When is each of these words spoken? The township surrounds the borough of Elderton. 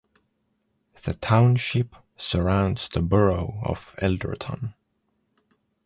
The 1.03 1.13
township 1.13 1.95
surrounds 2.17 2.89
the 2.89 3.03
borough 3.03 3.59
of 3.61 3.93
Elderton. 3.99 4.73